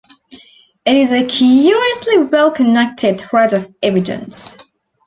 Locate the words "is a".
0.97-1.27